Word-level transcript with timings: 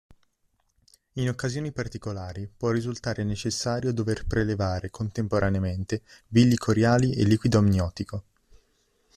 In 1.17 1.29
occasioni 1.29 1.71
particolari 1.71 2.47
può 2.47 2.71
risultare 2.71 3.23
necessario 3.23 3.93
dover 3.93 4.25
prelevare 4.25 4.89
contemporaneamente 4.89 6.01
villi 6.29 6.55
coriali 6.55 7.13
e 7.13 7.23
liquido 7.23 7.59
amniotico. 7.59 8.23